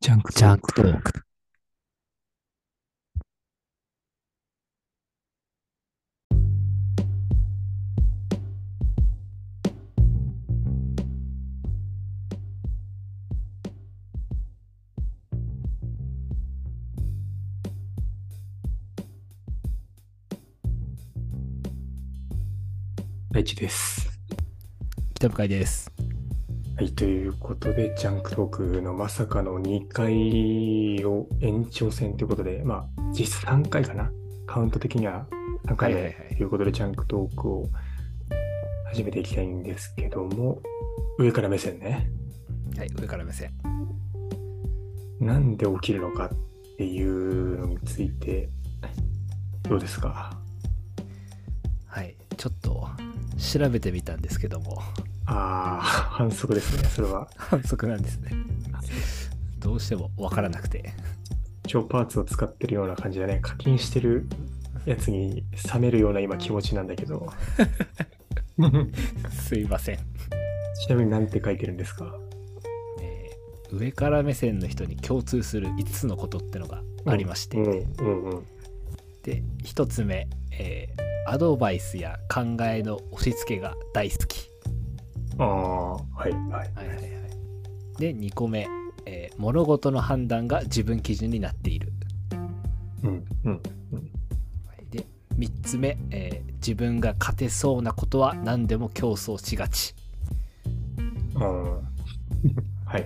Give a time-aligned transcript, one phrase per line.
[0.00, 1.22] ジャンクジャンクトーク。
[23.32, 24.08] 大地です。
[25.14, 26.05] 北向井です。
[26.76, 34.10] はい、ということで、ジャンクトークのまさかの2回を延長戦ということで、まあ、実質3回かな？
[34.46, 35.26] カウント的には
[35.68, 37.66] 3回目ということで、ジャンクトークを
[38.90, 40.60] 始めていきたいんですけども、
[41.18, 42.10] 上から目線ね。
[42.76, 43.54] はい、上から目線。
[45.18, 46.28] なんで起きるのかっ
[46.76, 48.50] ていうのについて、
[49.62, 50.38] どうですか？
[51.86, 52.86] はい、ちょっと
[53.38, 54.82] 調べてみたんですけども、
[55.26, 57.28] ああ、反則ですね、それは。
[57.36, 58.30] 反則なんですね。
[59.58, 60.92] どうしてもわからなくて。
[61.66, 63.40] 超パーツを使ってるような感じだね。
[63.42, 64.26] 課金してる
[64.84, 67.26] やつに冷めるような今気持ちなんだけど。
[69.30, 69.98] すいません。
[70.80, 72.14] ちなみに何て書いてるんですか？
[73.00, 77.56] えー上から目線の人に共通する5つのことってのがありまして。
[79.24, 84.48] で、1つ目、えーアドバイスや考えの押し付けが大好き。
[85.38, 86.50] ああ、はいはい。
[86.52, 87.00] はいはいはい。
[87.98, 88.66] で、2個目、
[89.06, 91.92] えー物事の判断が自分基準になっている。
[93.04, 93.60] うんうんは
[94.78, 95.04] いで
[95.38, 99.94] 3つ目、えー自分が勝てそうなことは何でも競争しがち
[101.36, 101.42] うん。
[101.42, 101.80] あー
[102.86, 103.02] はい。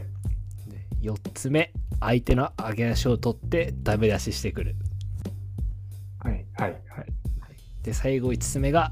[0.68, 4.76] で4つ目相手の上げ足を取ってダメ出ししてくる
[6.20, 7.06] はいはいはい。
[7.82, 8.90] で最後5つ目が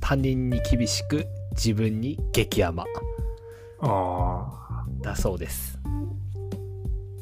[0.00, 2.84] 他人に厳しく自分に激甘。
[3.80, 5.78] あだそうです。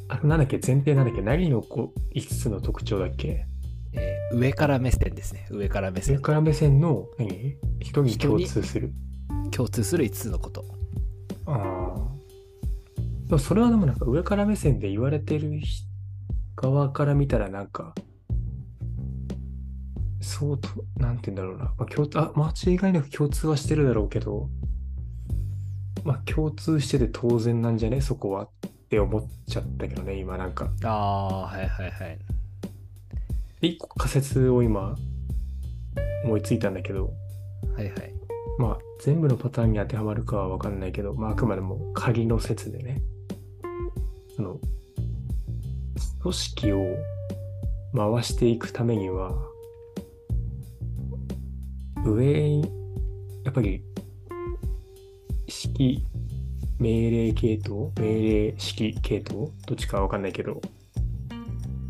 [0.09, 0.15] あ。
[0.15, 0.59] あとなんだっけ？
[0.65, 1.23] 前提なんだっけ？
[1.23, 3.47] 何のこう5つの特徴だっけ？
[3.93, 5.47] えー上から目線ですね。
[5.51, 6.17] 上から目線。
[6.17, 7.57] 上から目線の何？
[7.81, 8.93] 人に共通する。
[9.51, 10.65] 共通する5つのこと。
[11.47, 11.95] あ
[13.35, 13.39] あ。
[13.39, 15.61] それはでもなんか上から目線で言われてる
[16.57, 17.95] 側から見たらなんか、
[20.21, 21.65] そうと、なんて言うんだろうな。
[21.77, 24.49] まあ、共通、あ、間違いなく共通はしてるだろうけど、
[26.05, 28.01] まあ共通してて当然なんじゃね？
[28.01, 28.49] そこはっ
[28.89, 30.71] て思っちゃったけどね、今なんか。
[30.85, 32.19] ああはいはいはい。
[33.61, 34.97] で一個仮説を今
[36.25, 37.13] 思いついたんだけど、
[37.77, 38.15] はいはい。
[38.59, 43.03] まあ全部のパターンに当てはまるかはわかんないけど、まああくまでも仮の説でね、
[44.37, 44.61] その、
[46.23, 46.97] 組織を
[47.95, 49.48] 回していくためには、
[52.15, 52.63] 上に、
[53.45, 53.83] やっぱり、
[55.47, 56.03] 指揮
[56.79, 57.91] 命令系統？
[57.97, 59.51] 命令指揮系統？
[59.67, 60.61] どっちかわかんないけど、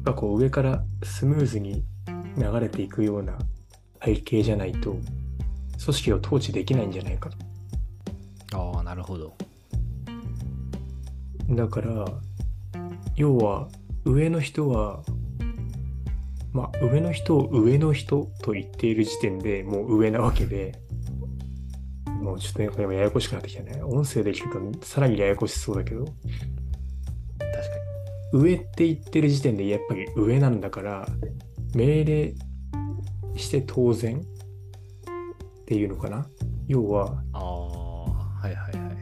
[0.05, 1.85] がこう上からスムーズに
[2.37, 3.39] 流れていくような
[4.05, 7.37] 背景じゃないと、組織を統治できないんじゃないかと。
[8.57, 9.35] ああなるほど。
[11.51, 12.07] だから、
[13.17, 13.69] 要は、
[14.05, 15.03] 上の人は、
[16.59, 20.75] まあ、上の人を上の人と言っている時点でもう上なわけで、
[22.21, 23.81] もうちょっとね、これもややこしくなってきたね。
[23.85, 26.19] 音声で聞くとさらにややこしそうだけど、確か
[28.33, 31.07] 上って言ってる時点でやっぱり上なんだから、
[31.77, 32.35] 命令
[33.37, 36.27] して当然っていうのかな。
[36.67, 38.13] 要は、にああは
[38.45, 38.97] いはいはい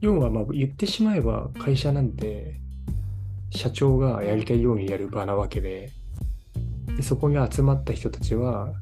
[0.00, 2.60] 要はまあ言ってしまえば会社なんて
[3.50, 5.95] 社長がやりたいようにやる場なわけで
[6.96, 8.72] でそこに集まった人たちは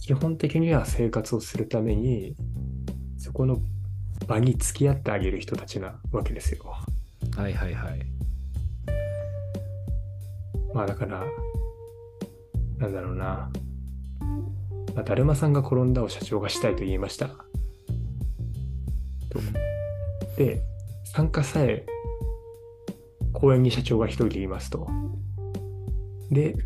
[0.00, 2.34] 基本的には生活をするために
[3.18, 3.58] そこの
[4.26, 6.64] 場に付き合ってあげる人たちなわけですよ。
[7.36, 8.00] はいはいはい
[10.72, 11.24] まあだから
[12.78, 13.50] なんだろうな、
[14.94, 17.28] まあ、だるまさんが転んだを社長がしたいと言いました。
[17.28, 17.34] と
[20.36, 20.62] で
[21.04, 21.86] 参加さえ
[23.32, 24.88] 公園に社長が一人でいますと。
[26.30, 26.56] で、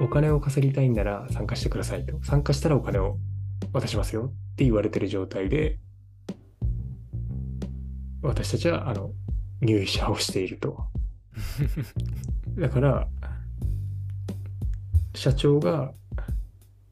[0.00, 2.18] お金を稼ぎたいんなら参加してくださいと。
[2.24, 3.18] 参加したらお金を
[3.72, 5.78] 渡しますよって言われてる状態で、
[8.22, 9.12] 私たちはあの
[9.60, 10.84] 入社をしていると。
[12.58, 13.08] だから、
[15.14, 15.92] 社長が、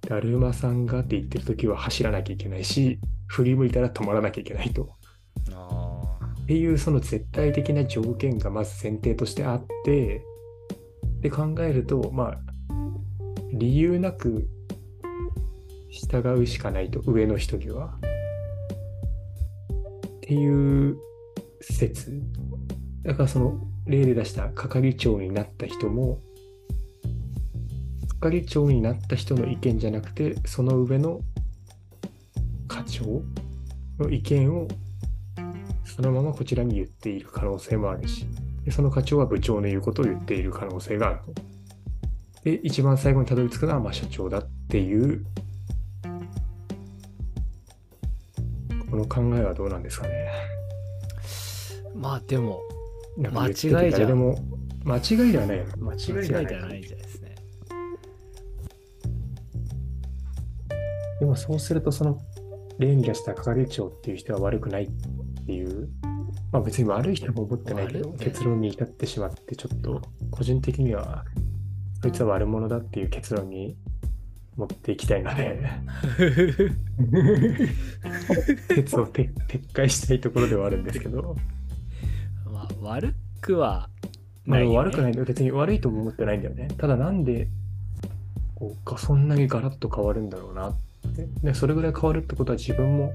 [0.02, 4.98] だるまさんがって言ってる時は走らなきゃいけないし、振り向いたら止まらなきゃいけないと。
[6.42, 10.24] っていうその絶対的な条件がまず前提としてあって
[11.20, 12.47] で考えるとまあ
[13.52, 14.48] 理由なく
[15.90, 18.00] 従うしかないと上の人にはっ
[20.20, 20.96] ていう
[21.60, 22.22] 説
[23.02, 26.20] だからその例で出した係長になった人も、
[28.20, 31.20] 係長になった人の意見じゃなくて、その上の
[32.66, 33.22] 課長
[33.98, 34.68] の意見を
[35.84, 38.26] そのままこちらに言っている可能性もあるし、
[38.70, 41.42] その課長は部長の言うことを言っている可能性があると。
[42.44, 45.24] で、一番最後にたどり着くのはまあ社長だっていう、
[48.90, 50.30] この考えはどうなんですかね。
[51.94, 52.62] まあでも
[53.18, 54.38] 間違いじゃ誰でも
[54.84, 55.64] 間違いではない。
[55.78, 56.46] 間違いではない。
[56.48, 57.34] じゃないですね
[61.20, 62.20] でもそうすると、その
[62.78, 64.90] 例に出した係長っていう人は悪くないっ
[65.44, 65.88] ていう、
[66.52, 70.00] まあ別に悪い人も思ってないけど、結論に至ってしまって、ちょっと
[70.30, 71.24] 個人的には、
[72.02, 73.76] そいつは悪者だっていう結論に
[74.56, 75.60] 持っていきたいので、
[78.74, 81.36] 説を撤撤回したいところではあるんですけど、
[82.44, 83.88] まあ悪くは
[84.48, 85.26] まあ、ないよ、ね、悪くないんだよ。
[85.26, 86.68] 別に悪いとも思ってないんだよね。
[86.78, 87.48] ただなんで、
[88.54, 90.74] こうかそんなにガラッと変わるんだろうなっ
[91.14, 91.28] て。
[91.42, 93.12] で、それぐらい変わるってことは自分も、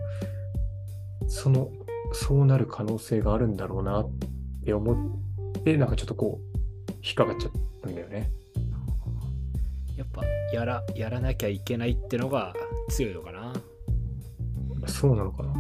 [1.28, 1.72] その、
[2.14, 4.10] そうなる可能性があるんだろうなっ
[4.64, 5.20] て思
[5.58, 7.52] って、なんかちょっとこう、引っかかっちゃっ
[7.82, 8.30] たんだよね。
[9.96, 10.24] やっぱ
[10.54, 12.54] やらやらなきゃいけないってのが
[12.90, 13.54] 強いのかな
[14.88, 15.54] そうなのかな。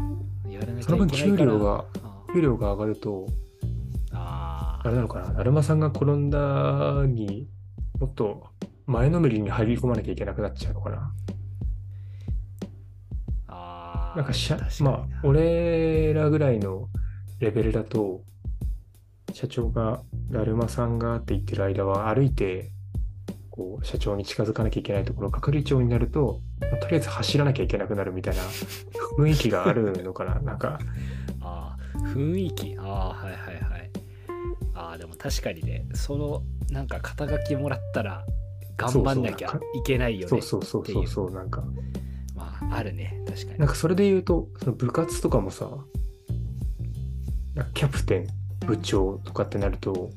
[0.50, 3.28] やらなきその分ゃいけないから給料が、あ給料が上がると、
[4.12, 5.34] ああれなのかな。
[5.34, 7.48] だるまさんが転んだに
[8.00, 8.48] もっと
[8.86, 11.14] 前のめりに入り込まなきゃいけなくなっちゃうのかな。
[13.48, 16.90] あーなんかしゃまあ、俺らぐらいの
[17.40, 18.22] レベルだと、
[19.32, 22.72] 社長が、だるまさんがって言ってる間は歩いて、
[23.56, 28.42] こう、社長に近づかなきゃいけないところ、係長になると、まあとりあえず走らなきゃいけなくなるみたいな
[29.16, 30.40] 雰囲気があるのかな。
[30.40, 30.80] なんか、
[31.40, 32.76] あー雰囲気。
[32.80, 33.92] ああはいはいはい。
[34.74, 36.42] ああでも確かにねその
[36.72, 38.26] なんか肩書きもらったら
[38.76, 41.64] 頑張んなきゃいけないよねそうそうそうそうそう、なんか、
[42.36, 43.22] まああるね。
[43.28, 43.60] 確かに。
[43.60, 45.70] なんかそれで言うと、その部活とかもさ、
[47.76, 48.28] キャプテン、
[48.66, 50.10] 部長とかってなると、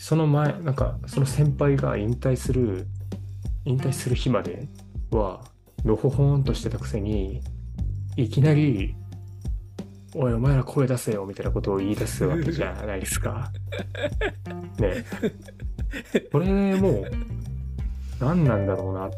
[0.00, 2.86] その前、なんかその先輩が引退する、
[3.66, 4.66] 引退する日まで
[5.10, 5.44] は、
[5.84, 7.42] のほほんとしてたくせに、
[8.16, 8.96] いきなり、
[10.14, 13.52] おい、お前ら声出せよみたいなことを言い出すわけじゃないですか。
[14.80, 15.04] ね
[16.14, 16.20] え。
[16.32, 17.10] これもう、
[18.20, 19.10] 何なんだろうなっ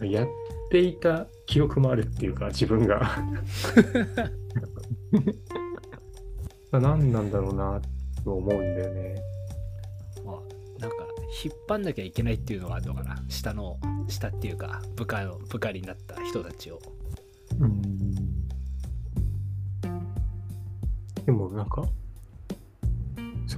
[0.00, 0.08] て。
[0.10, 0.28] やっ
[0.72, 3.22] ていた記憶もあるっていうか、自分が。
[6.72, 7.80] 何なんだろうな
[8.28, 9.22] と思うんだよね。
[10.24, 10.36] まあ
[10.80, 10.96] なんか
[11.44, 16.78] 引っ張んなきゃいけないっていうのがあるのかな下の下っていうか部下の部下になった人たちを
[21.24, 21.86] でもなんか、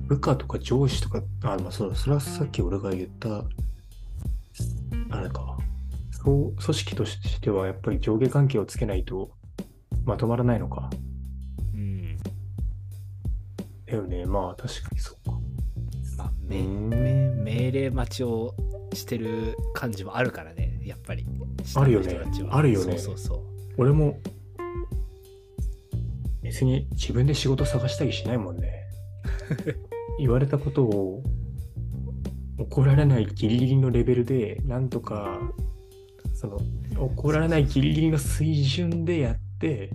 [0.08, 3.44] 部下とか上司とか、あ、まあそうだ、それはさっき俺が言った、
[5.11, 5.56] あれか、
[6.11, 9.31] そう、組織としてはやっぱり上下関係をつけないと
[10.05, 10.90] まとまらないのか。
[13.98, 15.38] うんだよね、まあ確かにそうか。
[16.16, 16.90] まあめうん。
[16.90, 18.54] め命令待ちを
[18.94, 21.26] してる感じもあるからねやっぱり。
[21.75, 22.20] あるよね。
[22.50, 22.98] あるよね。
[22.98, 23.40] そうそうそう。
[23.78, 24.19] 俺も
[26.42, 28.84] 別に自分で仕事探したりしないもんね。
[30.18, 31.23] 言われたことを
[32.59, 35.38] 怒られないギリギリのレベルでなんとか
[36.35, 36.59] その
[36.99, 39.90] 怒られないギリギリの水準でやって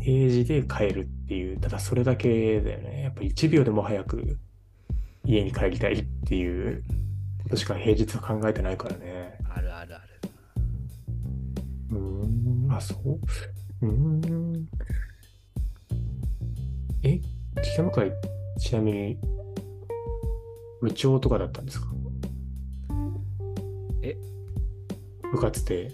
[0.00, 3.02] 定時で帰るっていうただそれだけだよね。
[3.02, 4.38] やっぱ1秒でも早く
[5.26, 6.82] 家に帰りたいっていう
[7.42, 9.36] ことしか平日は考えてないからね。
[9.54, 10.04] あるあるある。
[11.90, 12.94] うーん、あ、そ
[13.82, 13.86] う？
[13.86, 14.66] うーん。
[17.02, 17.20] え、
[17.62, 18.10] 北向井、
[18.58, 19.18] ちなみに、
[20.80, 21.88] 部長とかだったんですか？
[24.00, 24.16] え？
[25.30, 25.90] 部活で。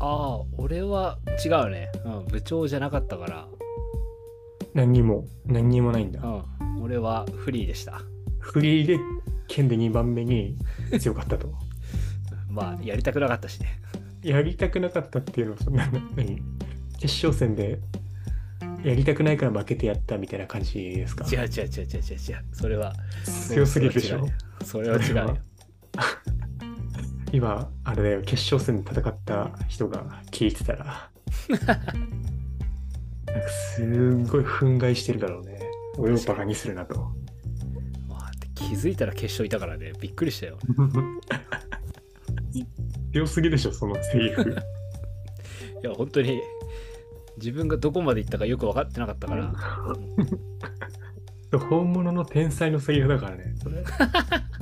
[0.00, 3.46] ああ俺は違うね、うん、部長じゃなかったから
[4.74, 6.20] 何にも、何にもないんだ。
[6.22, 6.82] うん。
[6.82, 8.00] 俺はフリーでした。
[8.40, 8.98] フリーで、
[9.48, 10.56] 県で2番目に
[10.98, 11.52] 強かったと。
[12.48, 13.80] まあやりたくなかったしね。
[14.22, 15.86] やりたくなかったっていうのは、そんな、
[16.16, 16.40] 何
[16.98, 17.80] 決勝戦で、
[18.84, 21.24] やりたくないから負けてやったみたいな感じですか？
[21.24, 21.64] 違う違う違う違う違う。
[21.64, 22.92] 違うそれは
[23.24, 24.26] 強すぎるでしょ？
[24.64, 25.38] それは違うよ。
[27.32, 31.10] 今、あれだよ、決勝戦で戦った人が聞いてたら、
[33.32, 35.58] なんかすんごい憤慨してるだろうね。
[35.98, 37.00] 俺をバカにするなと。
[38.08, 40.58] まあ気づいたら決勝いたからねびっくりしたよ
[43.12, 44.42] 強すぎでしょ、そのセリフ。
[45.82, 46.40] いや本当に
[47.36, 49.52] 自分がどこまで行ったかよく分かってなかったから、
[51.58, 53.84] 本物の天才のセリフだからね、それ。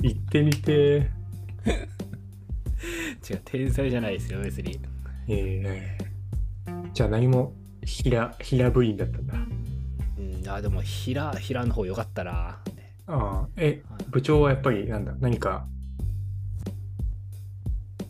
[0.01, 1.11] 言ってみて。
[3.29, 4.79] 違う天才じゃないですよ別に
[5.27, 7.53] えー、じゃあ何も
[7.85, 9.33] 平、平部員だったんだ。
[9.33, 12.59] うんあでも平平の方よかったな
[13.07, 15.65] ああ、え、部長はやっぱりなんだ、何か、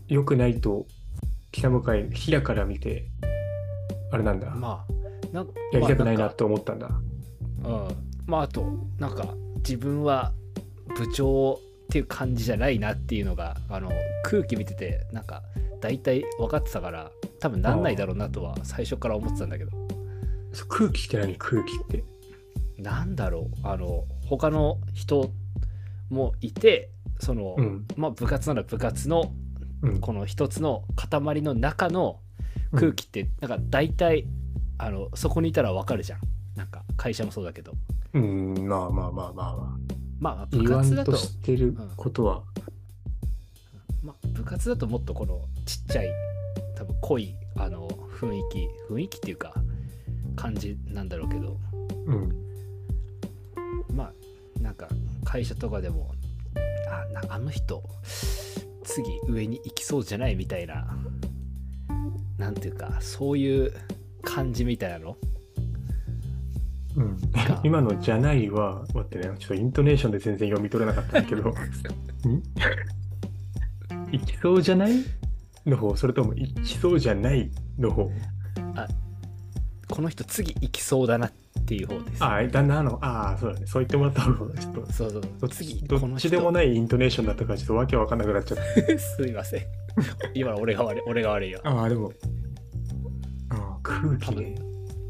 [0.07, 0.85] 良くないと、
[1.51, 3.07] 北向かい、平から見て、
[4.11, 5.01] あれなんだ、まあ
[5.33, 6.87] なんやりたくないなまあと思ったんだ。
[6.87, 8.65] うんまああと
[8.99, 10.31] なんか自分は
[10.97, 13.91] 部長っていう感じじゃないなっていうのがあの
[14.23, 15.43] 空気見ててなんか
[15.79, 17.11] 大体分かってたから
[17.41, 19.71] 多分なんないだろうなとは最初から思ってたんだけど
[20.69, 21.35] 空気って何？
[21.35, 22.03] 空気って。
[22.77, 25.31] なんだろうあの他の人
[26.09, 27.85] もいてその、うん。
[27.95, 29.33] まあ部活なら部活の
[29.81, 29.99] うん。
[29.99, 32.19] この一つの塊の中の
[32.75, 34.27] 空気ってなんか大体、
[34.77, 36.19] あのそこにいたら分かるじゃん
[36.55, 37.73] なんか会社もそうだけど
[38.13, 39.77] うん、まあまあまあまあまあ。
[40.19, 42.43] まあ部活だとしてることは、
[44.03, 46.11] まあ、部活だともっとこのちっちゃい
[46.81, 47.87] 多分濃いあの
[48.19, 49.53] 雰囲気雰囲気っていうか
[50.35, 51.57] 感じなんだろうけど。
[52.07, 52.33] うん。
[53.93, 54.13] まあ
[54.61, 54.87] なんか
[55.23, 56.11] 会社とかでも
[56.89, 57.83] あなあの人
[58.83, 60.87] 次上に行きそうじゃないみたいな
[62.37, 63.73] なんていうかそういう
[64.23, 65.17] 感じみたいなの？
[66.95, 67.17] うん。
[67.31, 71.49] か、 今のじゃないは、待ってね、ちょっとイントネーションで全然読み取れなかったんだけど、
[72.27, 72.43] ん？
[74.11, 74.93] 行きそうじゃない？
[75.65, 78.09] の方、それとも行きそうじゃないの方？
[79.89, 81.31] この人次行きそうだなっ
[81.65, 82.23] ていう方です。
[82.23, 85.49] ああ、だなの、ああ、そうだね、そう言ってもらった方が、ちょっと、そうそう。
[85.49, 88.63] 次ちどっちでもないイントネーションだったから、ちょっとわけわかんなくなっちゃった。
[88.97, 89.61] すいません。
[90.33, 91.59] 今の俺が悪い俺が悪いよ。
[91.63, 92.13] ああ、でも、
[93.49, 94.55] ああ空気ね。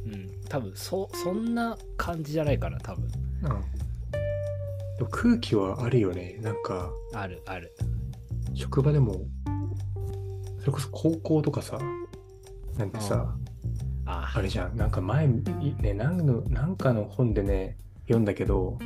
[0.06, 0.32] うん。
[0.50, 3.06] 多分そそんな感じじゃないかな多分。
[5.00, 5.08] うん。
[5.12, 6.40] 空気はあるよね。
[6.42, 7.72] なんか、あるある。
[8.56, 9.16] 職場でも、
[10.62, 11.78] それこそ高校とかさ、
[12.78, 13.36] なんてさ、
[14.06, 18.78] ああれじゃん、なんか前、いね、なんの、なんかの本でね、読んだけど、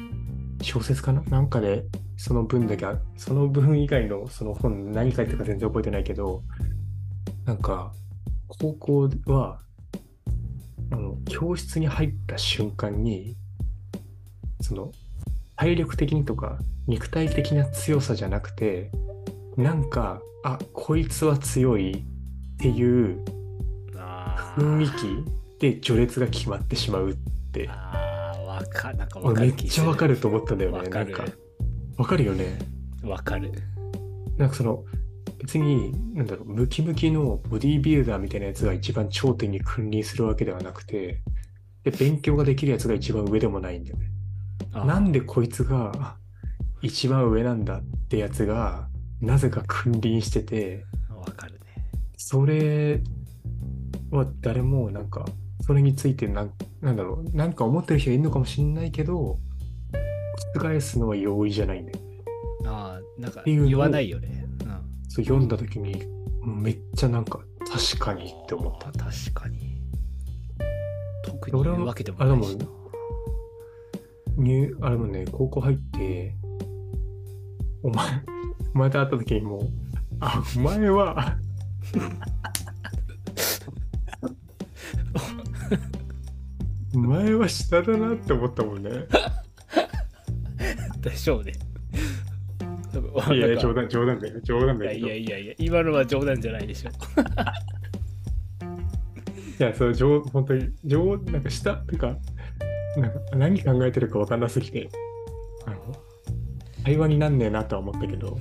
[0.61, 1.21] 小説かな？
[1.23, 6.43] なんかで、その文だけあ、その文以外のその本何書いてたか全然覚えてないけど、
[7.45, 7.91] なんか、
[8.47, 9.59] 高校は、
[10.91, 13.35] あの、教室に入った瞬間に、
[14.61, 14.91] その、
[15.57, 18.91] 体力的にとか、肉体的な強さじゃなくて、
[19.57, 23.23] なんか、あ、こいつは強いっていう
[23.97, 27.15] あ雰囲気で序列が決まってしまうっ
[27.51, 30.77] て、あーわかなんかめっちゃわかると思ったんだよね。
[30.79, 31.33] わかるなんか、
[31.97, 32.59] わかるよね。
[33.03, 33.51] わかる
[34.37, 34.83] なんかその、
[35.39, 41.21] 別に、なんだろう、ムキムキのボディービルダーみたいなやつが一番頂点に君臨するわけではなくて、
[41.83, 44.09] で、勉強ができるやつが一番上でもないんだよね。
[44.73, 46.17] なんでこいつが
[46.81, 48.89] 一番上なんだってやつが、
[49.21, 51.59] なぜか君臨してて、わかるね。
[52.17, 53.01] それ
[54.11, 55.25] は誰もなんか、
[55.61, 59.39] それについてなんなんだろう、なんか思ってる人がいるのかもしれないけど、
[60.55, 61.99] 覆すのは容易じゃないんだよ。
[62.65, 64.67] ああなんか言わないよね、うん、
[65.07, 66.03] そう読んだ時に、
[66.43, 68.91] めっちゃなんか、確かにって思った。
[68.91, 69.81] 確かに。
[71.23, 72.65] 特に俺は言うわけでもないしな。
[74.37, 76.35] 入あれもね、高校入って、
[77.83, 78.05] お前、
[78.75, 79.69] お前と会った時にもう、
[80.19, 81.37] あ、お前は、
[86.93, 88.89] お前は下だなって思ったもんね。
[90.99, 91.53] でしょうね
[93.33, 95.07] いやいや、冗談、冗談だよ、冗談だけど。
[95.07, 96.89] いやいやいや今のは冗談じゃないでしょ
[99.57, 102.17] いや、そう、上、本当に、上、なんか下、てか、
[102.97, 104.89] なんか何考えてるか分かんなすぎて、
[105.65, 105.77] あの、
[106.85, 108.37] 会話になんねえなとは思ったけど、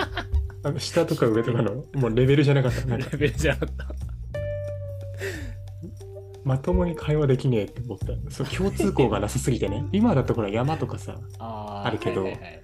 [0.64, 2.86] あの下とか上とかの、もうレベルじゃなかった。
[2.86, 3.86] なんかレベルじゃなかった。
[6.44, 8.06] まともに会話できねえって思った。
[8.30, 9.84] そう、共通項がなさすぎてね。
[9.92, 12.62] 今だところ山とかさ、あーあるけどはいはいはい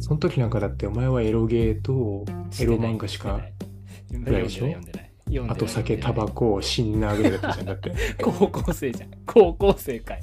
[0.00, 2.24] その時なんかだってお前はエロゲーと、
[2.60, 3.40] エロ漫画しか、
[4.10, 4.42] ぐらい。
[4.44, 4.66] でしょ？
[4.66, 5.10] 読んでない。
[5.26, 5.50] 読んでない。
[5.50, 7.66] あと酒、タバコ、シンナーぐらいだったじゃん。
[7.66, 7.92] だって。
[8.22, 9.10] 高校生じゃん。
[9.26, 10.22] 高校生かい。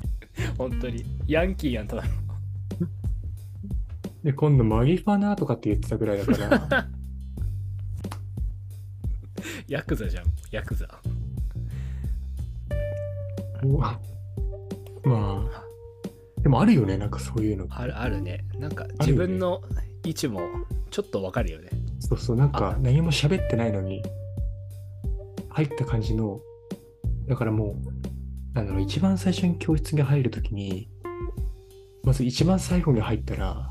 [0.58, 1.06] 本当に。
[1.28, 2.10] ヤンキーやんただの
[4.24, 6.88] で、今度マギファナーとかって言ってたぐらいだから、
[9.68, 10.26] ヤクザじゃん。
[10.52, 10.88] ヤクザ。
[13.64, 14.00] うわ
[15.04, 15.64] まあ、
[16.42, 17.68] でもあるよね、なんかそういうの。
[17.70, 18.46] あるあるね。
[18.58, 19.62] なんか自分の
[20.04, 20.42] 位置も
[20.92, 21.70] ちょっとわかるよね。
[22.00, 24.04] そうそう、なんあか何も喋ってないのに、
[25.50, 26.40] 入った感じの、
[27.28, 30.90] だからもう、なんだろう、一番最初に教室に入るときに、
[32.04, 33.70] まず一番最後に入ったら、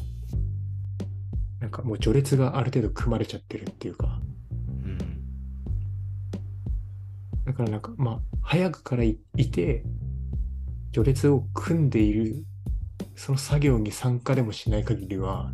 [1.69, 4.19] なんかもう序列がある程度組まれちゃってるっていうか、
[4.83, 4.99] うん
[7.45, 9.83] だからなんか、まあ、早くからいいて、
[10.93, 12.37] 序列を組んでいる、
[13.17, 15.53] その作業に参加でもしない限りは、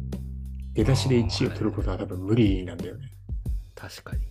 [0.75, 3.11] 出だしで1位を取ることは多分無理なんだよね。
[3.75, 4.23] 確かに。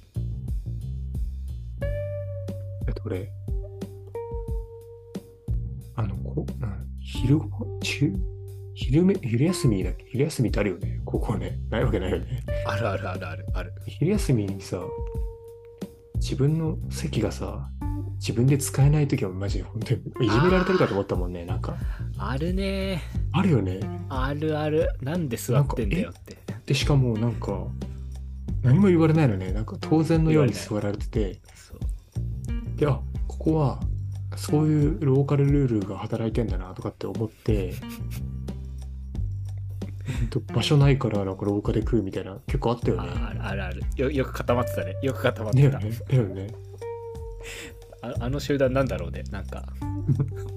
[2.85, 3.29] だって俺、
[5.95, 8.13] あの、こうん昼ご、中、
[8.75, 10.05] 昼め、昼休みだっけ？
[10.09, 11.01] 昼休みってあるよね。
[11.05, 11.59] 高校ね。
[11.69, 12.43] ないわけないよね。
[12.65, 13.45] あるあるあるある。
[13.53, 13.73] ある。
[13.85, 14.81] 昼休みにさ、
[16.15, 17.69] 自分の席がさ、
[18.15, 21.45] 自分で使えないときはマジで本当にいじめられてるかと思ったもんね。
[21.45, 21.75] なんか、
[22.17, 23.01] あるね。
[23.31, 23.79] あるよね。
[24.09, 24.89] あるある。
[25.01, 26.37] なんで座ってんだよって。
[26.65, 27.67] で、しかもなんか、
[28.63, 29.51] 何も言われないのね。
[29.51, 31.39] なんか当然のように座られてて、
[32.77, 33.79] で、あ、ここは、
[34.35, 37.73] そういうローカルルールが働いてんだなとかって思って、
[40.53, 43.09] 場所ないからなんか廊下で食うみたいな結構あったよね。
[43.09, 45.99] ああるあるあるよよく固まってたねよく固まってた、だよね。
[46.07, 46.47] だよね。
[48.01, 49.63] ああの集団なんだろうねなんか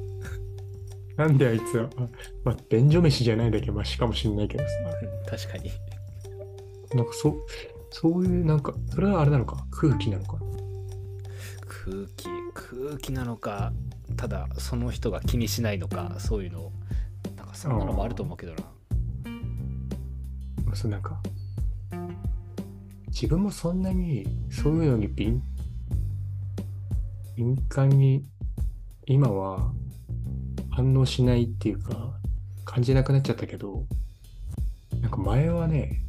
[1.16, 2.06] なんであいつは、あ
[2.44, 4.70] まあ、便所飯じゃないだけマシかもしんないけどさ。
[5.02, 5.70] うん確かに
[6.94, 7.36] なんかそう、
[7.90, 10.38] そういうなんか、それはあれなのか、空気なのか？
[11.66, 13.72] 空気空気なのか
[14.16, 16.72] ただその人が気にしないのかそういうの
[17.36, 18.58] なんかそんなのもあると思うけどな
[20.76, 21.18] まあそうなんか、
[23.08, 25.42] 自分もそんなにそういうのに敏
[27.34, 28.22] 敏感に
[29.06, 29.72] 今は
[30.70, 32.18] 反応しないっていうか、
[32.66, 33.86] 感じなくなっちゃったけど、
[35.00, 36.02] なんか前はね、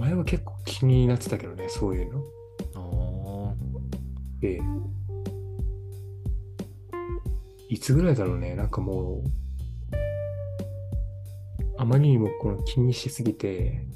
[0.00, 3.54] 前は結構気になってたけどね、そういうの。
[4.40, 4.58] で、
[7.68, 9.43] いつぐらいだろうね、なんかもう、
[11.84, 13.86] あまりにもこの気にしすぎて、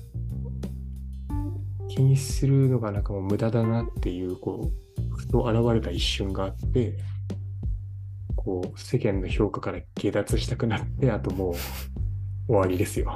[1.89, 6.99] 気にするのがなんかもう無駄だなっていう、こう、ふと現れた一瞬があって、
[8.37, 11.55] こう、世間の評価から下脱したくなって、あともう、
[12.47, 13.11] 終わりですよ。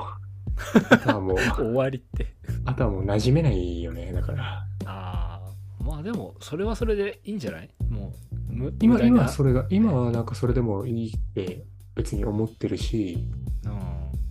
[0.91, 4.67] あとはもう、 終わりってあとはもう馴染めないよね、だから。
[4.87, 7.69] ああまあでもそれはそれでいいんじゃない？
[7.91, 8.15] も
[8.51, 13.42] うむ今、今はそれが、今はなんかそれでもいいって別に思ってるし、うん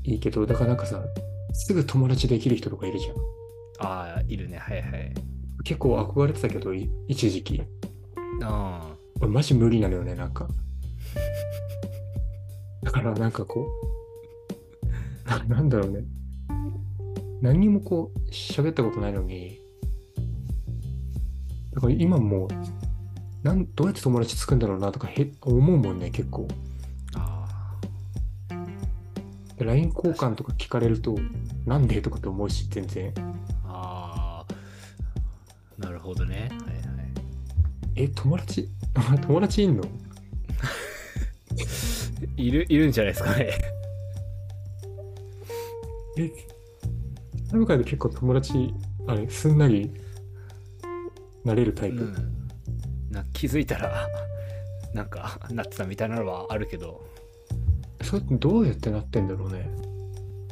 [0.03, 1.03] いいけど、だからなんかさ、
[1.53, 3.15] すぐ友達できる人とかいるじゃん。
[3.83, 5.13] ああいるねはいはい
[5.63, 7.61] 結構憧れてたけど、い一時期。
[8.43, 10.47] あ俺マジ無理なのよね、なんか。
[12.83, 13.67] だからなんかこ
[15.25, 16.03] う、ななんだろうね。
[17.41, 19.59] 何にもこう、喋ったことないのに、
[21.73, 22.49] だから今もう、
[23.43, 26.47] なんどうやって友達作るんだろうなとかへ思うもんね、結構。
[29.63, 31.15] LINE 交換とか聞かれると、
[31.65, 33.13] なんでとかって思うし、全然。
[33.65, 36.49] あーなるほどね。
[36.51, 36.81] はいはい。
[37.95, 38.69] え、友達
[39.21, 39.83] 友達いんの？
[42.37, 43.49] いるいるんじゃないですかね。
[46.17, 46.31] え、
[47.51, 48.73] なんかで結構友達、
[49.07, 49.91] あれ、すんなり
[51.43, 52.03] なれるタイプ？
[52.03, 52.47] うん。
[53.09, 54.07] な気づいたら
[54.93, 57.03] なんかなってたみたいなのはあるけど
[58.11, 59.69] それどうやってなってんだろうね。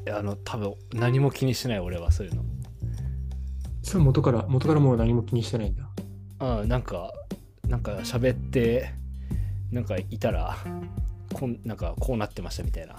[0.05, 2.41] いやあの多分何も気にしない俺はそういうの
[3.83, 5.89] それ元から、元からもう何も気にしてないんだ。
[6.39, 7.11] あなんか
[7.67, 8.93] なんか喋って
[9.73, 10.55] なんかいたら
[11.33, 12.95] こんなんかこうなってましたみたいな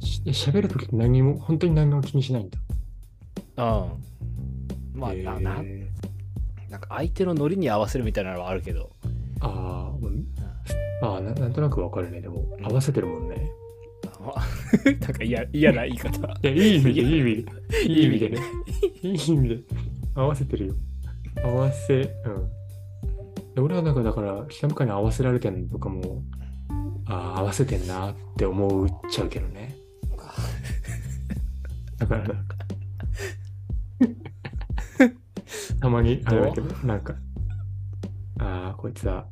[0.00, 2.58] し喋るときって何も、本当に何も気にしないんだ。
[3.58, 5.62] うんまあ、へーなな
[6.68, 8.90] なんか相手のノリに合わせるみたいなのはあるけど、
[9.38, 9.77] あーうん
[11.02, 12.20] あーな、なんとなくわかるね。
[12.20, 13.50] でも、合わせてるもんね。
[14.20, 14.46] ま あ
[15.00, 17.52] なんか嫌嫌な言い方いや、いい意味で、いやいい意味で。
[17.86, 18.38] いい意味でね。
[19.02, 19.58] いい意味で。
[20.14, 20.74] 合わせてるよ。
[21.42, 22.04] 合わせ、うん。
[23.54, 26.22] で俺はなんか、だから、下向かに合わせられてんのとかも、
[27.06, 29.76] ああ、合わせてんなって思っちゃうけどね。
[31.98, 32.56] だからなんか、
[35.80, 37.14] たまにあれだけど、なんか、
[38.38, 39.26] ああ、こいつは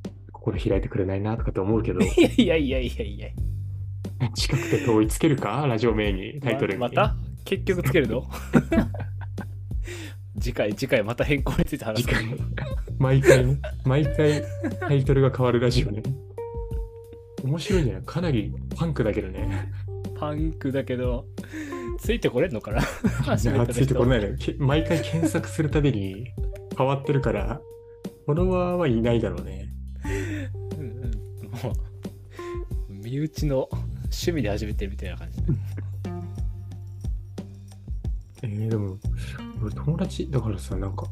[0.52, 3.28] 心開いてくれないなとかって思うけど、 いやいやいやいやいや
[4.34, 5.66] 近くて遠いつけるか？
[5.66, 6.78] ラジオ名に、タイトルに。
[6.78, 7.16] ままた？
[7.44, 8.24] 結局つけるの？
[10.38, 12.24] 次回次回また変更について話す次回、
[12.98, 14.42] 毎回ね、毎回
[14.78, 16.02] タイトルが変わるラジオね。
[17.42, 19.70] 面白いんじゃないかなりパンクだけどね。
[20.18, 21.26] パンクだけど
[21.98, 22.78] ついてこれんのかな？
[22.78, 22.82] い
[23.22, 24.36] 初めやついてこないないね。
[24.38, 26.26] け毎回検索するたびに
[26.76, 27.60] 変わってるから、
[28.26, 29.72] フォロワーはいないだろうね。
[33.06, 33.68] 身内の
[34.06, 35.38] 趣味で始めてるみたいな感じ
[38.42, 38.98] えー、でも、
[39.62, 41.06] 俺友達、だからさ、なんか、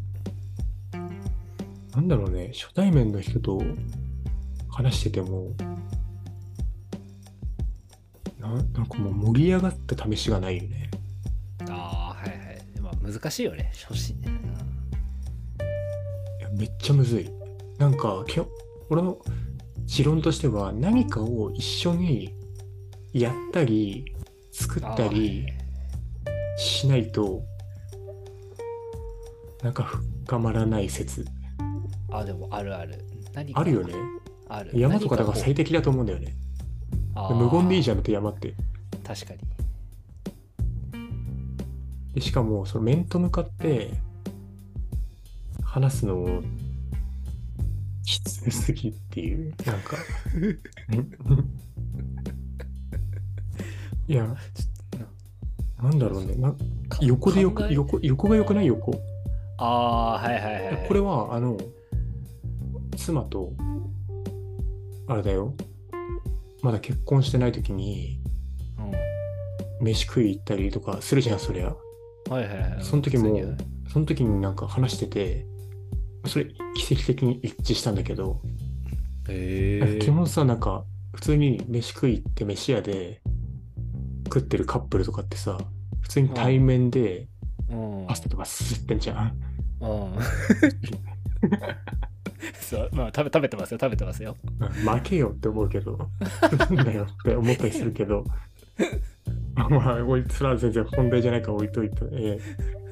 [1.95, 3.63] なんだろうね、初対面の人と
[4.69, 5.53] 話してても、
[8.41, 10.91] ななんかもう盛り上がった試しがないよね。
[11.71, 14.19] ああはいはいまあ難しいよね初心い
[16.43, 17.31] やめっちゃむずい。
[17.79, 18.25] なんか、
[18.91, 19.19] 俺の
[19.87, 22.35] 持論としては、何かを一緒に
[23.13, 24.05] やったり、
[24.53, 25.47] 作ったり
[26.57, 27.43] しないと、
[29.63, 29.85] なんか
[30.27, 31.25] 深まらない説。
[32.11, 33.95] あーでもあるある何かあるよね。
[34.49, 36.35] ある山とかだから何最適だと思うんだよね。
[37.15, 38.55] 無言でいいじゃんって山って。
[39.05, 39.41] 確かに
[42.15, 43.91] でしかも、その面と向かって
[45.63, 46.43] 話すの
[48.05, 49.97] きつすぎっていう、なんか。
[54.07, 54.37] いや、
[55.83, 56.35] なんだろうね。
[56.37, 58.67] なか横でよく、考え横、横がよくない？
[58.67, 58.93] 横。
[59.57, 61.57] ああーはいはいはいこれは、あの、
[62.97, 63.53] 妻と、
[65.07, 65.55] あれだよ。
[66.63, 68.21] まだ結婚してない時に、
[69.81, 71.69] う飯食い行ったりとかするじゃん、そりゃ。
[71.69, 71.77] ん
[72.31, 73.39] はいはいはいその時も
[73.89, 75.47] その時になんか話してて、
[76.27, 78.41] それ奇跡的に一致したんだけど、
[79.29, 80.85] へなんか基え本さ、なんか
[81.15, 83.21] 普通に飯食い行って飯屋で
[84.25, 85.59] 食ってるカップルとかってさ、
[86.01, 87.29] 普通に対面で
[87.71, 88.07] うん。
[88.07, 89.39] パスタとかすすってんじゃん。
[89.81, 90.15] うん。
[92.61, 94.37] そうまあ食べ食べてますよ食べてますよ。
[94.61, 94.69] うん。
[94.69, 95.99] 負けよって思うけど、
[96.59, 98.25] なんだよって思ったりするけど、
[99.55, 102.85] まあ、おいそれは全然本題じゃないから置いといて、えー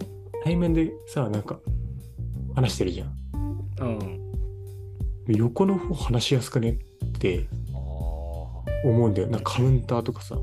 [0.45, 1.61] 対面でさ、なんか
[2.57, 3.22] 話してるじゃん。
[3.83, 4.23] うん。
[5.29, 7.47] 横の方話しやすくねって
[8.85, 9.29] 思うんだよ。
[9.29, 10.37] なんかカウンターとかさ。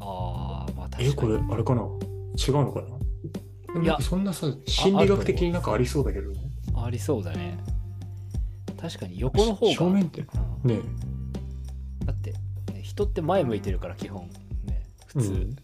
[0.00, 1.08] あーまあ確かに。
[1.08, 1.82] え、これ、あれかな？
[1.82, 2.88] 違うのかな？
[3.74, 6.38] でもいやそんなさ、心理学的になんかありそうだけどね。
[6.74, 7.58] ありそうだね。
[8.80, 9.74] 確かに横の方が。
[9.74, 10.24] 正面って、
[10.64, 10.70] うん。
[10.70, 10.80] ね
[12.04, 12.32] だって、
[12.72, 14.28] ね人って前向いてるから基本。
[14.66, 15.56] ね普通、うん。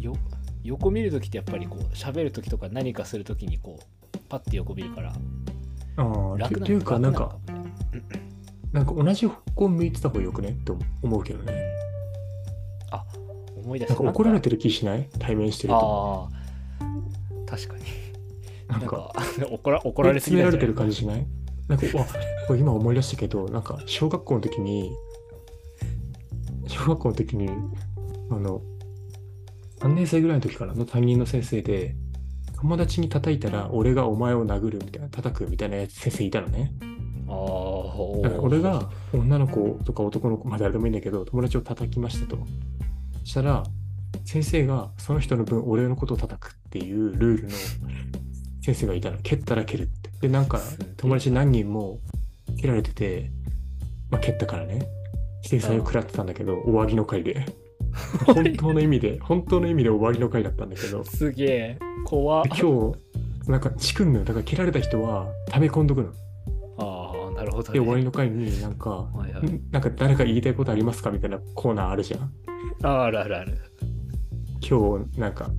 [0.00, 0.16] よ
[0.64, 4.01] 横見るときってやっぱりこう喋るときとか何かするときにこう
[4.32, 5.12] パッて横見るから。
[5.96, 7.36] ああ、楽なてていうか、なんか、
[7.92, 10.48] 楽なんか同じ方向向いてた方がよくね？
[10.48, 11.52] って思うけどね。
[12.90, 13.04] あ
[13.54, 13.94] 思い出した。
[13.94, 15.06] なんか怒られてる気しない？
[15.18, 16.28] 対面してると。
[16.30, 16.38] あ
[16.80, 17.82] あ確かに。
[18.68, 19.12] ななんんか、か
[19.52, 21.26] 怒ら怒られすぎられてる感じしない？
[21.68, 21.86] なんか、
[22.48, 24.92] わ、今思い出したけど、なんか、小学校の時に、
[26.68, 27.50] 小学校の時に、
[28.30, 28.62] あの、
[29.80, 31.94] 3年生ぐらいの時からの担任の先生で、
[32.62, 36.72] 友達に叩いたら俺がお前を殴るみたいな、叩くみたいなやつ先生いたのね。
[37.28, 42.38] ああだから俺が女の子とか男の子、まあ誰でもいいんだけど、友達を叩きましたと。
[43.24, 43.64] そしたら、
[44.24, 47.50] 先生がその人の分俺のことを叩くっていうルールの
[48.62, 49.18] 先生がいたの。
[49.18, 50.10] 蹴ったら蹴るって。
[50.20, 50.60] で、なんか
[50.98, 51.98] 友達何人も
[52.60, 53.32] 蹴られてて、
[54.08, 54.86] まあ蹴ったからね、
[55.42, 57.44] 制裁を食らってたんだけど、終わりの回で。
[58.26, 61.78] 本当の意味で、本当の意味で終わりの回だったんだけど、すげえ。
[62.04, 64.24] 怖今日、なんかチクんのよ。
[64.24, 66.10] だから蹴られた人は溜め込んどくの。
[66.78, 69.46] ああなるほど、で、ね、終わりの回になんか、はいはい。
[69.46, 72.32] んなんか誰か言いたいことありますかみたいなコーナーあるじゃん。
[72.82, 73.58] ああるあるある。
[74.68, 75.50] 今日なんか、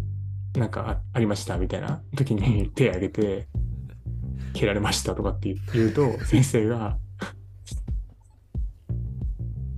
[0.58, 3.48] なんかあありましたみたいな時に手挙げて、
[4.54, 6.98] 蹴られましたとかって言うと、 先生が、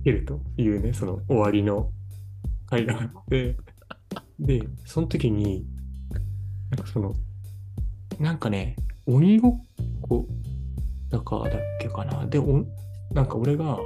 [0.04, 1.90] 蹴るというね、その終わりの
[2.66, 3.56] 回があって、
[4.38, 5.64] で、その時に、
[6.70, 7.14] なんかその、
[8.18, 8.76] なんかね、
[9.06, 9.52] 鬼ごっ
[10.02, 10.26] こ
[11.10, 12.26] だかだっけかな。
[12.26, 12.64] で、お
[13.12, 13.78] なんか俺が、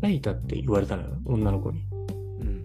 [0.00, 1.84] 叩いたって言われたのよ、女の子に。
[2.40, 2.64] うん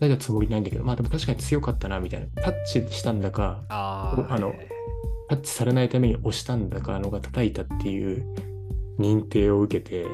[0.00, 2.42] 叩いたつもりないんだけど、まあでも確かに強かったな、みたいな。
[2.42, 4.52] タッチしたんだか、ああの
[5.28, 8.26] タッチされないために押したんだかのが叩いたっていう
[8.98, 10.06] 認定を受けて、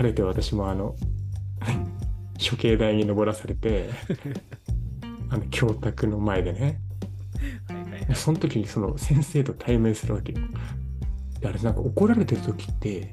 [0.00, 0.96] 晴れて私もあの、
[2.50, 3.90] 処刑台に登らされて、
[5.28, 6.80] あの、教託の前でね、
[8.14, 10.38] その時にその先生と対面するわけよ。
[11.40, 13.12] であれなんか怒られてる時って、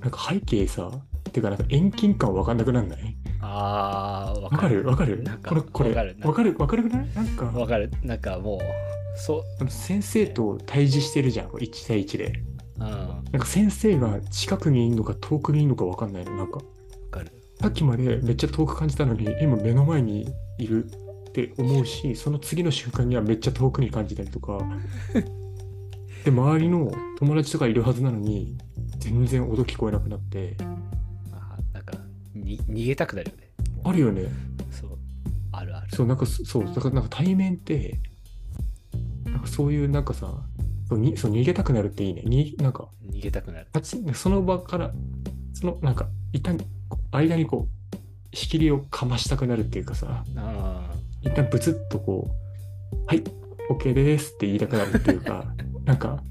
[0.00, 3.16] なんか背景さ、っていうかなんか遠近感わかんなくなんない？
[3.42, 4.82] ああわわかる？
[4.86, 5.22] わかる？
[5.22, 6.16] なんかこれ、これ、わかる。
[6.22, 6.56] わかる？
[6.58, 7.08] わかるくない？
[7.14, 7.90] なんか、わかる。
[8.02, 9.68] なんかもうそう。
[9.70, 12.42] 先生と対峙してるじゃん、1対1で。
[12.78, 12.84] うん。
[12.84, 16.36] わなんか先生が近くにいるのか遠くにいるのかわかんないの。
[16.36, 16.60] なんか、
[17.10, 17.32] かる。
[17.60, 24.58] さっきまでめっちゃ遠く感じたのに、今目の前にいるって思うし、その次の瞬間にはめっちゃ遠くに感じたりとか。
[26.24, 28.56] で、周りの友達とかいるはずなのに、
[28.98, 30.56] 全然音聞こえなくなって、
[31.32, 31.98] あなんか
[32.34, 33.50] に逃げたくなるよね。
[33.84, 34.22] あるよね。
[34.70, 34.98] そう。
[35.52, 35.88] あるある。
[35.94, 38.00] そう、なんかそ、そう、だからなんか対面って、
[39.24, 40.46] なんかそういうなんかさ、
[40.88, 42.22] そうにそう逃げたくなるっていいね。
[42.22, 43.66] になんか、逃げたくなる。
[43.74, 44.92] 立ちその場から、
[45.54, 46.58] そのなんか、一旦、
[47.10, 50.90] 間にこう、仕切りをかましたくなるっていうかさ、あ
[51.22, 52.28] 一旦ブツッとこ
[52.92, 53.22] う、はい、
[53.70, 55.54] OK ですって言いたくなるっていうか、
[55.86, 56.22] なんか、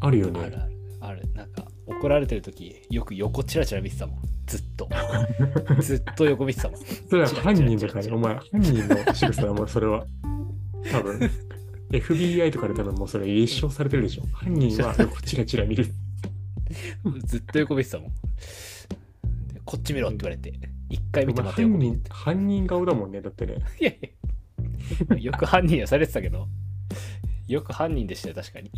[0.00, 0.40] あるよね。
[0.40, 0.72] ああるある。
[1.00, 1.32] ある。
[1.34, 4.22] なんか怒られてる時よく横チラチラ見てたもん。
[4.46, 4.88] ずっと。
[5.80, 6.80] ずっと横見てたもん。
[7.08, 10.06] それは犯人だからね、お前、犯人の仕草だもん、それは。
[10.90, 11.30] 多分
[11.92, 14.22] FBI とかで多分もうそれ立証されてるでしょ。
[14.32, 15.86] 犯人は横チラチラ見る。
[17.24, 23.56] ずっと横見てたもんでこっち見ろって言われて一回見てまた横見犯人、犯人顔だもんね、だってね。
[23.78, 23.98] いやい
[25.10, 26.48] やよく犯人はされてたけど
[27.46, 28.70] よく犯人でしたよ確かに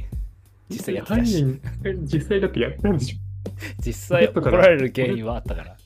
[0.69, 1.45] 実際やって犯たし
[2.03, 3.19] 実際だってやったんでしょ。
[3.81, 5.77] 実際怒られる原因はあったから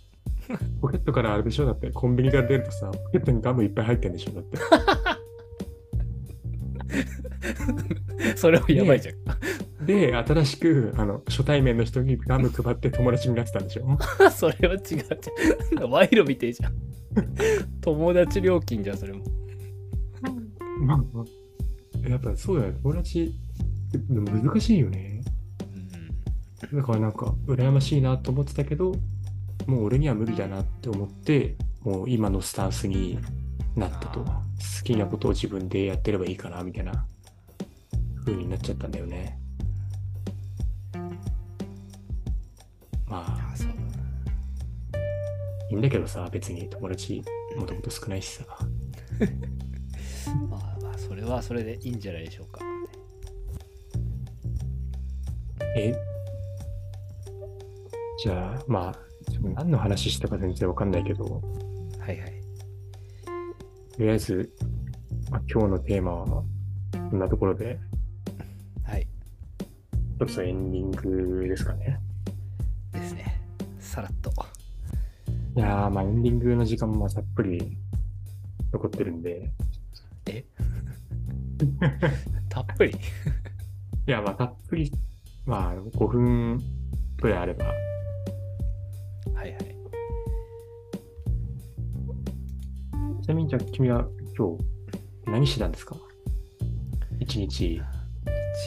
[0.80, 4.58] ポケットからあれでしょだってコンビニから出るとさ、ポケットにガムいっぱい入ってんでしょだって。
[8.36, 9.12] それはやばいじゃ
[9.82, 13.98] ん、で、新しくあの初対面の人にガム配って友達になってたんでしょ？
[14.30, 15.90] それは違うじゃん。
[15.90, 16.74] 賄賂みてえじゃん。
[17.80, 19.24] 友達料金じゃんそれも。
[20.80, 20.94] ま
[22.04, 22.78] あ、やっぱそうだよね。
[22.82, 23.34] 友達、
[23.92, 25.22] でも難しいよね。
[26.72, 26.78] うん。
[26.78, 28.92] だからなんか、羨ましいなと思ってたけど、
[29.66, 33.18] もう俺には無理だなって思って、もう今のスタンスに
[33.78, 34.20] なったと。
[34.24, 34.32] 好
[34.80, 37.06] あきなことを自分でやってればいいかな、みたいな。
[38.24, 39.38] 風になっちゃったんだよね。
[43.06, 43.54] まあ、
[45.70, 47.22] いいんだけどさ、別に友達
[47.56, 48.44] もともと少ないしさ。
[50.50, 52.60] まあまあそれはそれでいいんじゃないでしょうか。
[55.76, 55.94] え？
[58.22, 58.98] じゃあ、まあ、
[59.54, 61.40] 何の話したか全然わかんないけど、
[62.00, 62.37] はいはい
[63.98, 64.48] とりあえず、
[65.28, 66.26] まあ、今日のテーマは、
[67.10, 67.80] こんなところで、
[68.84, 69.08] はい。
[70.18, 71.98] そろそろエンディングですかね。
[72.92, 73.40] ですね。
[73.80, 74.30] さらっと。
[75.56, 77.76] いやー、まあエンディングの時間もまあたっぷり
[78.72, 79.50] 残ってるんで、
[80.26, 80.44] え？
[82.48, 82.92] たっぷり？
[84.06, 84.92] いや、まあたっぷり、
[85.44, 86.60] まあ5分
[87.20, 87.66] くらいあれば、
[93.28, 94.06] ちなみにじゃあ君は
[94.38, 94.64] 今日
[95.30, 95.94] 何してたんですか？
[97.20, 97.82] 一日、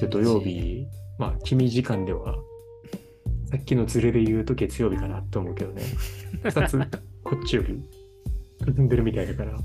[0.01, 0.85] で土曜日、
[1.17, 2.35] まあ君時間では、
[3.49, 5.81] さっきのズレで言うと月曜日かなと思うけどね。
[6.43, 6.77] 二つ
[7.25, 7.83] こっちより
[8.63, 9.57] 進んでるみたいだから。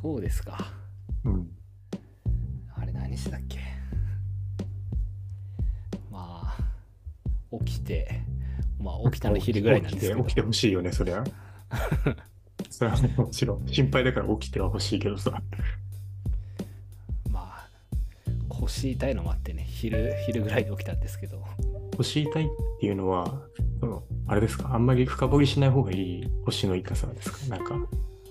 [0.00, 0.72] 今日ですか
[1.24, 1.50] うん。
[2.76, 3.58] あれ何してたっけ？
[6.12, 8.20] まあ起きて
[8.78, 11.24] まあ起きたの昼ぐらいなんですけど起きて、起きてほしいよね、そりゃ。
[12.70, 15.40] それはもちろん、心配だから起きてはほしいけどさ。
[17.30, 17.68] まあ
[18.48, 21.42] 腰痛いのもあってね昼昼ぐらいに起きたんですけど。
[21.96, 22.48] 腰痛いっ
[22.80, 23.42] ていうのは、
[23.80, 27.56] そのあれですか、あんまり深掘りしない方がいい腰の痛さですか？
[27.56, 27.76] なんか、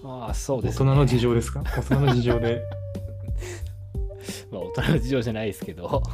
[0.03, 1.63] まあそうです、ね、大人の事情ですか？
[1.77, 2.61] 大人の事情で。
[4.51, 6.03] まあ大人の事情じゃないですけど。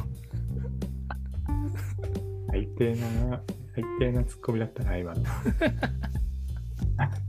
[2.50, 3.40] 最低な、
[3.74, 5.22] 最低なツッコミだったな、今の。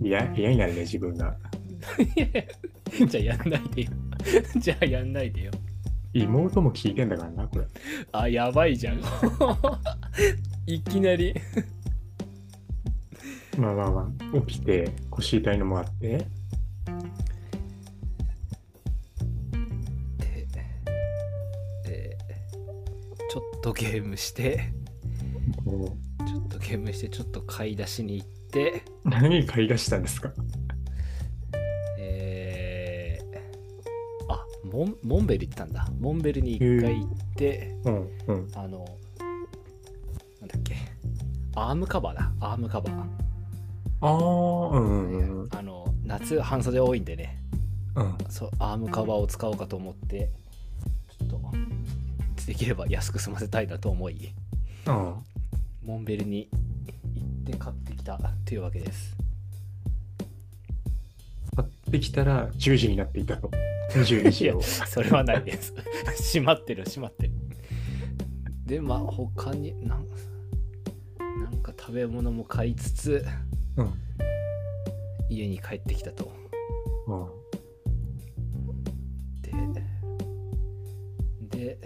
[0.02, 1.36] いや、嫌になるね、自分が。
[3.08, 3.92] じゃあやんないでよ。
[4.58, 5.52] じゃあやんないでよ。
[6.14, 7.66] 妹も聞いてんだからな、これ。
[8.12, 9.02] あやばいじゃん。
[10.66, 11.36] いきなり。
[13.60, 16.26] まあまあまあ、起きて腰痛いのもあって、で
[21.84, 22.18] で
[23.30, 24.74] ちょっとゲームして。
[25.64, 25.96] も
[26.28, 28.41] ちょっとゲームしてちょっと買い出しに行ってう
[29.06, 30.32] 何買い出したんですか？
[31.98, 35.88] えー、あモンモンベル行ったんだ。
[36.00, 38.52] モンベルに一回行ってうんうん。
[38.56, 38.86] あの
[40.42, 40.76] なんだっけ。
[41.56, 42.32] アームカバーだ。
[42.40, 42.94] アームカバー、
[44.02, 45.50] ああ、うんうんうん。
[45.56, 47.38] あの夏半袖多いんでね。
[47.96, 50.30] うん、そうアームカバーを使おうかと思って
[51.20, 51.42] ちょっと
[52.46, 54.34] できれば安く済ませたいなと思い。
[54.88, 55.16] うん。
[55.84, 56.58] モンベルに行
[57.42, 59.16] って買ってきたというわけです
[61.56, 63.50] 買ってきたら10時になっていたの。
[63.90, 64.62] 22時を。
[64.62, 65.74] それはないです
[66.34, 67.34] 閉まってる閉まってる
[68.66, 70.08] でまあ他になん
[71.44, 73.26] なんか食べ物も買いつつ
[73.76, 73.94] うん。
[75.30, 76.32] 家に帰ってきたと
[77.08, 77.28] うん。
[79.42, 79.52] で
[81.50, 81.80] で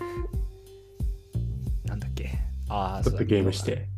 [1.85, 2.37] なんだっけ
[2.69, 3.94] ああちょっとゲームして。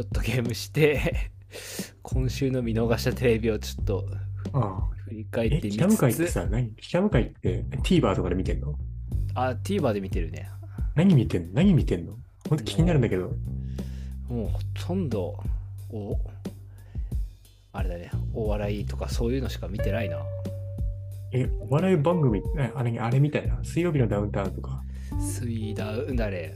[0.00, 1.30] ちょっとゲームして
[2.02, 4.06] 今週の見逃したテレビをちょっと
[4.54, 6.72] あ振り返っえ、てみ北向かいっつつてさ、何？
[6.76, 8.74] 北向かいって TVer とかで見てんの？
[9.34, 10.48] あ TVer で見てるね。
[10.94, 11.52] 何見てんの？
[11.52, 12.16] 何見てんの？
[12.48, 13.32] ほんと気になるんだけど。
[14.28, 15.36] もうほとんど
[15.90, 16.16] お
[17.72, 18.10] あれだね。
[18.32, 20.18] お笑いとかそういうのしか見てないな。
[21.32, 23.62] え、お笑い番組、えあれあれみたいな？
[23.62, 24.82] 水曜日のダウンタウンとか。
[25.20, 26.54] 水ダウンだね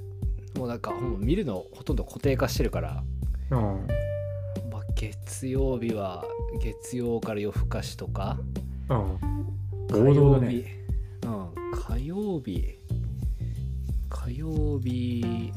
[0.57, 3.05] もうなんかもう見るのほとんど固定化してるから、
[3.51, 3.59] うん。
[4.71, 6.25] まあ、月曜日は
[6.61, 8.39] 月曜から夜更かしとか。
[8.89, 9.19] うん。
[9.89, 10.65] 火曜日、だね。
[11.25, 11.73] うん。
[11.73, 12.79] 火曜日。
[14.09, 15.53] 火曜日。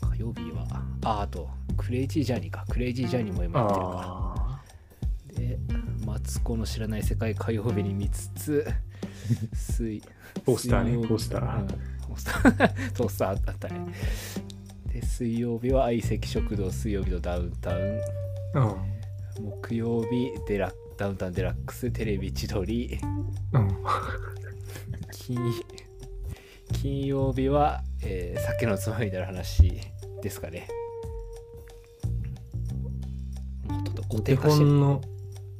[0.00, 0.66] 火曜日は
[1.04, 2.64] ああとクレイジージャーニーか。
[2.68, 3.92] クレイジージャーニーも今やってるか。
[3.94, 4.62] あ
[5.34, 5.58] で
[6.06, 8.66] マツコの知らない世界火曜日に見つつ
[9.54, 10.02] 水
[10.44, 11.60] ポスターねポスター。
[11.60, 11.68] うん。
[12.08, 12.92] ポスター。
[12.94, 13.80] ポスターあったね
[14.94, 18.00] で水曜日は相席食堂水曜日のダウンタウン
[18.54, 18.76] あ。
[19.40, 23.00] 木曜日デラダウンタウンデラックステレビ千鳥
[23.52, 23.60] うん。
[23.62, 23.76] うん。
[25.10, 25.36] 金
[26.72, 29.80] 金曜日は、えー酒のつまみになる話
[30.22, 30.68] ですかね
[34.10, 35.00] お手本の、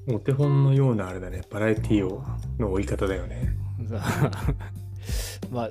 [0.07, 1.43] お手本のようなあれだね。
[1.51, 2.23] バラエティーを
[2.61, 3.57] の追い方だよね。
[5.51, 5.71] まあ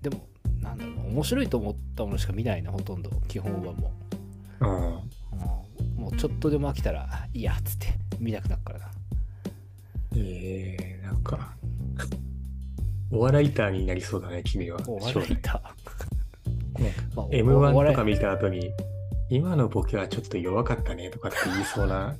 [0.00, 0.28] でも
[0.60, 3.92] なんだろうな面白いと思ったものしか見ないなほとんど基本はも
[4.60, 4.68] うん。
[4.68, 5.10] う、うん
[6.00, 8.90] もうちょっとでも飽きたらいいやっつって見なくなるからな
[10.16, 11.54] えー、なんか、
[13.12, 14.80] お笑いターになりそうだね、君は。
[14.88, 15.62] お笑いた、
[16.78, 18.72] ねまあ、お M1 笑いとか見た後に、
[19.28, 22.16] 今のボケはちょっと弱かったねとかって言いそうな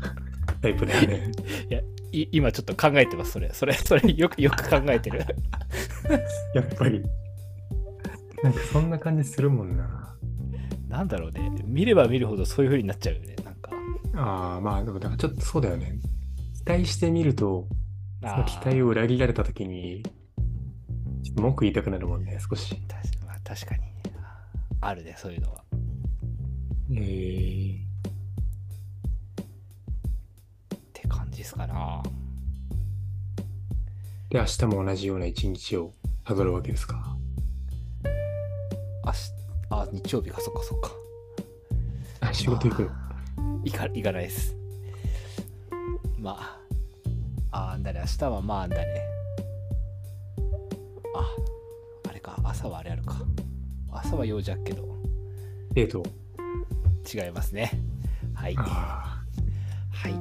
[0.62, 1.32] タイプだよね。
[2.12, 5.18] い今ちょっと考えてますそれそれそれよくよく考えてる
[6.54, 7.02] やっぱり。
[8.42, 10.16] なんかそんな感じするもんな。
[10.88, 13.72] なんだろうね見れば見るほどそういう風になっちゃうよねなんか
[14.14, 15.98] ああ、まあでもだからちょっとそうだよね。
[16.64, 17.68] 期待してみると、
[18.22, 20.02] その期待をを裏切られたときに、
[21.22, 22.74] ちょっと文句言いたくなるもんね、少し。
[22.88, 23.82] 確,、まあ、確かに
[24.80, 25.64] あるねそういうのは
[26.92, 27.76] えー、
[30.76, 32.02] って感じですかな
[34.30, 35.92] で、明日も同じような一日を
[36.24, 37.16] たどるわけですか。
[39.06, 39.18] 明日
[39.70, 40.40] あ日曜日か。
[40.40, 40.90] そっかそっか。
[42.20, 42.90] あ、仕事行くの？
[43.64, 44.54] 行か行かないです。
[46.18, 46.58] ま
[47.52, 48.00] ああんだね。
[48.00, 48.84] 明日はまああんだね。
[51.14, 51.24] あ
[52.08, 52.36] あれか。
[52.42, 53.14] 朝はあれあるか。
[53.92, 54.84] 朝は用事あっけど。
[55.72, 56.02] デート。
[57.14, 57.70] 違いますね。
[58.34, 58.54] はい。
[58.56, 59.22] はあ
[60.08, 60.12] い。
[60.12, 60.16] あ。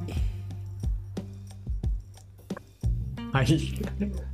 [3.35, 3.45] はい。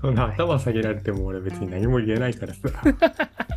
[0.02, 2.60] そんな頭下げられても俺別に何も言えないからさ。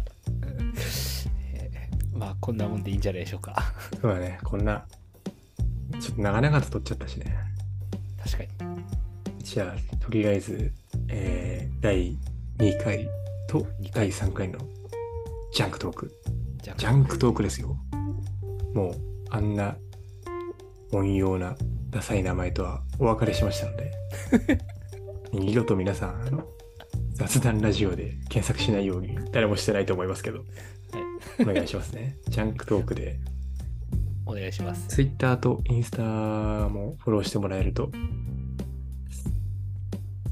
[2.44, 3.56] こんなもんでいいんじゃないでしょうか。
[4.02, 4.84] そうだね、こんな、
[5.98, 7.34] ちょっと長々と撮っちゃったしね。
[8.22, 8.74] 確かに。
[9.38, 10.70] じゃあ、とりあえず、
[11.08, 12.18] えー、第
[12.58, 13.08] 2回
[13.48, 14.58] と第3回の
[15.54, 16.12] ジャンクトーク。
[16.62, 17.42] ジャンクトーク。
[17.42, 17.78] ですよ。
[18.74, 18.94] もう、
[19.30, 19.78] あんな
[20.92, 21.56] 音用な
[21.88, 23.90] ダサい名前とはお別れしましたので、
[25.32, 26.46] 二度と皆さん、あの、
[27.14, 30.44] 雑談ラジオで検索しないように誰もしてないと思いますけど、
[31.40, 32.16] お願いしますね。
[32.28, 33.18] ジャンクトークで、
[34.26, 37.90] お願いします Twitter とインスタもフォローしてもらえると、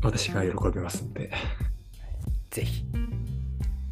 [0.02, 1.30] 私が喜びますので、
[2.50, 2.84] ぜひ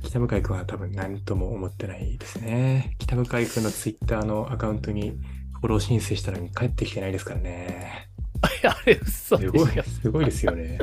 [0.02, 2.96] 北向井君は多分何とも思ってないですね。
[2.98, 5.12] 北向井君の Twitter のアカウントに
[5.60, 8.08] フォロー申請したのに帰ってきてないですからね。
[8.64, 10.78] あれ嘘ですごい、すごいですよね。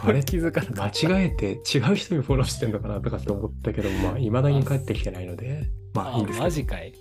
[0.00, 1.06] これ気づかなかった。
[1.08, 6.92] 間違えて違う人にフォローしてんのかなとかって思ったけど、まあ、未だに帰ってきてないので、まあいいんですけど、マジかい。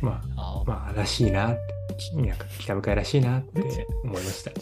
[0.00, 4.52] まああ、まあ、らしいなって、なんか北向井らしいなって思いました。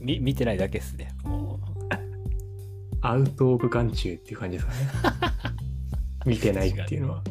[0.00, 1.14] み見てないだけですね。
[1.24, 1.60] も
[3.02, 4.78] アウト・オブ・眼中っていう感じですかね。
[6.24, 7.22] 見てないっていうのは。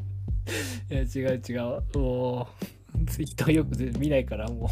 [0.91, 0.93] う。
[0.93, 1.99] いや違う違う。
[1.99, 2.47] も
[3.01, 4.69] うツイッターよく見ないからも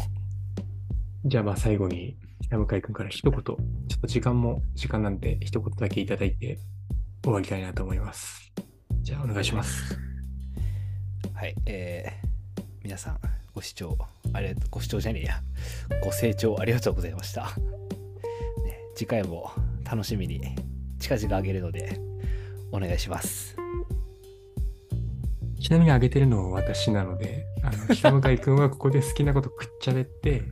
[1.24, 2.21] じゃあまあ最後に北
[2.56, 6.58] 向井君から一言、ちょっと時間も時間なんで一言だけいただいて
[7.22, 8.52] 終わりたいなと思います。
[9.02, 9.94] じゃあお願いします。
[9.94, 10.12] う
[11.42, 13.18] はいえー、皆さん
[13.52, 13.98] ご視聴
[14.32, 15.42] ありがとうご視聴じゃねえや
[16.04, 17.46] ご清聴ありがとうございました、
[18.64, 19.50] ね、次回も
[19.84, 20.40] 楽しみに
[21.00, 21.98] 近々あげるので
[22.70, 23.56] お願いします
[25.60, 30.42] ちなみに上げてるのは私なので、あの北向井君はここで好きなことくっちゃべって、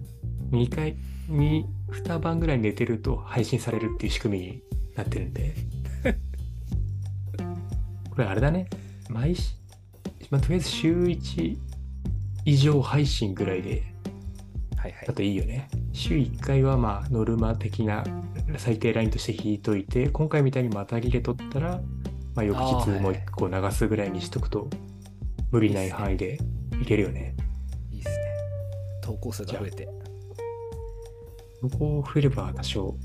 [0.53, 0.97] 2回、
[1.31, 1.65] 2、
[2.05, 4.63] 2晩ぐらい寝てると配信されるっていう仕組みに
[4.97, 5.55] なってるんで、
[8.11, 8.69] これあれだね。
[9.09, 9.57] 毎し、
[10.31, 11.59] まあ、とりあえず週1
[12.45, 13.83] 以上配信ぐらいで
[14.77, 15.69] はいはいだといいよね。
[15.93, 18.03] 週1回はまあノルマ的な
[18.57, 21.81] 最低ラインとして引いといて、今回みたいにまたぎで取ったら、
[22.35, 24.71] まあ、翌日もう1個流すぐらいにしとくと、
[25.51, 26.39] 無理ない範囲で
[26.81, 27.35] いけるよね。
[27.91, 28.15] いいっすね
[29.03, 30.00] 投稿数が増えて
[31.63, 32.97] ここ増えれば多少、お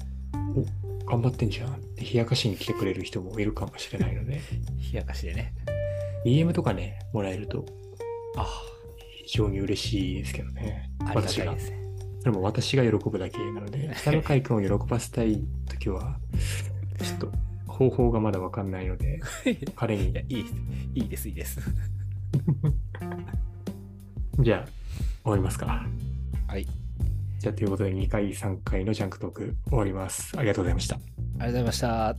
[1.05, 4.41] 頑張ってんじゃんって冷やかしに来てくれる人もいるかもしれないので、
[4.91, 5.53] 冷やかしでね。
[6.25, 7.65] DM とかね、もらえると
[8.37, 8.47] あ。
[9.25, 10.89] 非常に嬉しいですけどね。
[10.99, 11.61] ありが私がたいで。
[11.61, 11.79] すね。
[12.19, 16.19] それも私が喜ぶだけなので、 北向井君を喜ばせたいときは、
[17.03, 17.31] ちょっと
[17.67, 19.19] 方法がまだわかんないので、
[19.75, 20.11] 彼に。
[20.11, 20.55] いや、いいです。
[20.93, 21.59] いいですいいです。
[24.39, 24.69] じゃあ、
[25.23, 25.87] 終わりますか。
[26.47, 26.84] はい
[27.45, 30.35] じゃあ、ということで、2回、3回のジャンクトーク終わります。
[30.35, 30.95] ありがとうございました。
[30.95, 32.17] ありがとうございました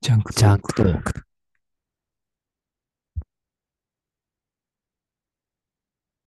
[0.00, 1.31] ジャンクジャンクトーク